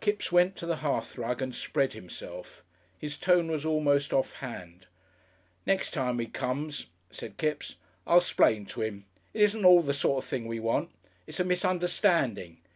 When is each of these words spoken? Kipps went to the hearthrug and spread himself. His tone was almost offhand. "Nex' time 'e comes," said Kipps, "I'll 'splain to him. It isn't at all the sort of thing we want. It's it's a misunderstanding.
Kipps 0.00 0.30
went 0.30 0.54
to 0.58 0.66
the 0.66 0.82
hearthrug 0.86 1.42
and 1.42 1.52
spread 1.52 1.94
himself. 1.94 2.62
His 2.96 3.18
tone 3.18 3.50
was 3.50 3.66
almost 3.66 4.12
offhand. 4.12 4.86
"Nex' 5.66 5.90
time 5.90 6.20
'e 6.20 6.26
comes," 6.26 6.86
said 7.10 7.38
Kipps, 7.38 7.74
"I'll 8.06 8.20
'splain 8.20 8.66
to 8.66 8.82
him. 8.82 9.04
It 9.32 9.40
isn't 9.42 9.62
at 9.62 9.66
all 9.66 9.82
the 9.82 9.92
sort 9.92 10.22
of 10.22 10.28
thing 10.30 10.46
we 10.46 10.60
want. 10.60 10.90
It's 11.26 11.40
it's 11.40 11.40
a 11.40 11.44
misunderstanding. 11.44 12.58